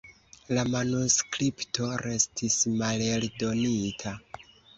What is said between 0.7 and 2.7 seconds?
manuskripto restis